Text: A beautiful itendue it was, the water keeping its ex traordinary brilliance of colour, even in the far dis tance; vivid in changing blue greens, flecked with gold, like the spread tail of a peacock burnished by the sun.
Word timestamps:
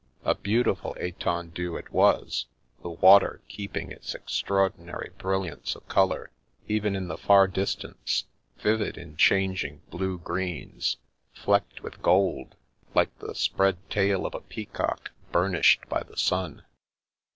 A 0.23 0.33
beautiful 0.33 0.95
itendue 0.99 1.77
it 1.77 1.91
was, 1.93 2.47
the 2.81 2.89
water 2.89 3.39
keeping 3.47 3.91
its 3.91 4.15
ex 4.15 4.41
traordinary 4.41 5.15
brilliance 5.19 5.75
of 5.75 5.87
colour, 5.87 6.31
even 6.67 6.95
in 6.95 7.07
the 7.07 7.19
far 7.19 7.47
dis 7.47 7.75
tance; 7.75 8.25
vivid 8.57 8.97
in 8.97 9.15
changing 9.15 9.81
blue 9.91 10.17
greens, 10.17 10.97
flecked 11.35 11.83
with 11.83 12.01
gold, 12.01 12.55
like 12.95 13.15
the 13.19 13.35
spread 13.35 13.77
tail 13.91 14.25
of 14.25 14.33
a 14.33 14.41
peacock 14.41 15.11
burnished 15.31 15.87
by 15.87 16.01
the 16.01 16.17
sun. 16.17 16.63